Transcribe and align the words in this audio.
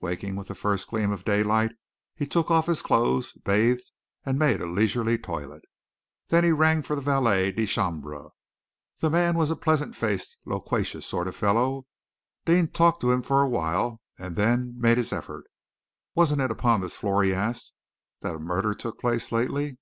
Waking 0.00 0.36
with 0.36 0.48
the 0.48 0.54
first 0.54 0.88
gleam 0.88 1.12
of 1.12 1.26
daylight, 1.26 1.72
he 2.14 2.26
took 2.26 2.50
off 2.50 2.64
his 2.64 2.80
clothes, 2.80 3.34
bathed, 3.34 3.82
and 4.24 4.38
made 4.38 4.62
a 4.62 4.64
leisurely 4.64 5.18
toilet. 5.18 5.60
Then 6.28 6.44
he 6.44 6.50
rang 6.50 6.80
for 6.80 6.96
the 6.96 7.02
valet 7.02 7.52
de 7.52 7.66
chambre. 7.66 8.30
The 9.00 9.10
man 9.10 9.36
was 9.36 9.50
a 9.50 9.54
pleasant 9.54 9.94
faced, 9.94 10.38
loquacious 10.46 11.04
sort 11.04 11.28
of 11.28 11.36
fellow. 11.36 11.86
Deane 12.46 12.68
talked 12.68 13.02
to 13.02 13.12
him 13.12 13.20
for 13.20 13.42
a 13.42 13.48
while, 13.50 14.00
and 14.18 14.34
then 14.34 14.80
made 14.80 14.96
his 14.96 15.12
effort. 15.12 15.44
"Wasn't 16.14 16.40
it 16.40 16.50
upon 16.50 16.80
this 16.80 16.96
floor," 16.96 17.22
he 17.22 17.34
asked, 17.34 17.74
"that 18.22 18.34
a 18.36 18.38
murder 18.38 18.72
took 18.74 18.98
place 18.98 19.30
lately?" 19.30 19.76